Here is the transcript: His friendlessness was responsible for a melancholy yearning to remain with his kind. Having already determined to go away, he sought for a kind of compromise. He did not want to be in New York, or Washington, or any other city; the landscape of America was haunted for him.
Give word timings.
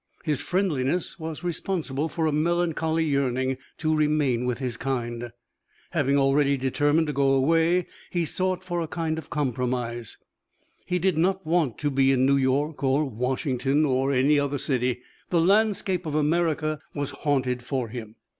His 0.23 0.41
friendlessness 0.41 1.19
was 1.19 1.43
responsible 1.43 2.09
for 2.09 2.25
a 2.25 2.31
melancholy 2.31 3.03
yearning 3.05 3.59
to 3.77 3.95
remain 3.95 4.45
with 4.45 4.57
his 4.57 4.75
kind. 4.75 5.31
Having 5.91 6.17
already 6.17 6.57
determined 6.57 7.05
to 7.05 7.13
go 7.13 7.33
away, 7.33 7.85
he 8.09 8.25
sought 8.25 8.63
for 8.63 8.81
a 8.81 8.87
kind 8.87 9.19
of 9.19 9.29
compromise. 9.29 10.17
He 10.87 10.97
did 10.97 11.19
not 11.19 11.45
want 11.45 11.77
to 11.77 11.91
be 11.91 12.11
in 12.11 12.25
New 12.25 12.37
York, 12.37 12.83
or 12.83 13.05
Washington, 13.05 13.85
or 13.85 14.11
any 14.11 14.39
other 14.39 14.57
city; 14.57 15.03
the 15.29 15.39
landscape 15.39 16.07
of 16.07 16.15
America 16.15 16.79
was 16.95 17.11
haunted 17.11 17.61
for 17.63 17.89
him. 17.89 18.15